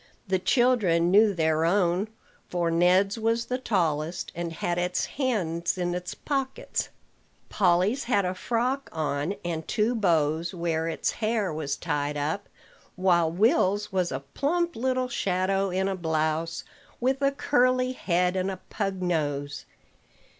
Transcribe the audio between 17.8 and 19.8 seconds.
head and a pug nose.